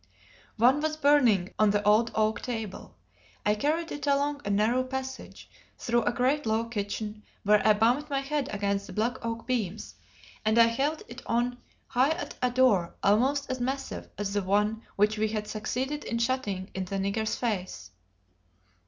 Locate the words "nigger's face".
16.97-17.91